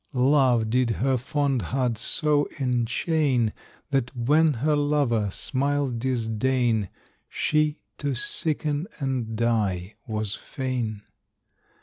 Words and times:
Love 0.13 0.67
did 0.71 0.89
her 0.97 1.15
fond 1.15 1.61
heart 1.61 1.95
so 1.95 2.47
enchain 2.59 3.53
That 3.91 4.15
when 4.17 4.53
her 4.65 4.75
lover 4.75 5.29
smiled 5.29 5.99
disdain, 5.99 6.89
She 7.29 7.77
to 7.99 8.15
sicken 8.15 8.87
and 8.99 9.35
die 9.35 9.93
was 10.07 10.33
fain. 10.33 11.03